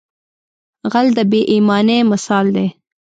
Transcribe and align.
غل 0.91 1.07
د 1.17 1.19
بې 1.31 1.41
ایمانۍ 1.53 1.99
مثال 2.11 2.45
دی 2.55 2.67